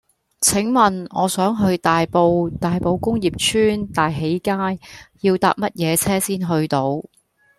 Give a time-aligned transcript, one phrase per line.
[0.41, 4.51] 請問我想去大埔大埔工業邨大喜街
[5.21, 7.03] 要搭乜嘢車先去到